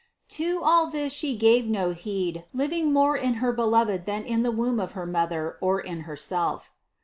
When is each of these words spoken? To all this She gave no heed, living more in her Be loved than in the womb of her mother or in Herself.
To 0.29 0.61
all 0.63 0.87
this 0.87 1.13
She 1.13 1.37
gave 1.37 1.67
no 1.67 1.91
heed, 1.91 2.45
living 2.55 2.91
more 2.91 3.15
in 3.15 3.35
her 3.35 3.53
Be 3.53 3.61
loved 3.61 4.07
than 4.07 4.23
in 4.23 4.41
the 4.41 4.49
womb 4.51 4.79
of 4.79 4.93
her 4.93 5.05
mother 5.05 5.59
or 5.61 5.79
in 5.79 6.05
Herself. 6.09 6.71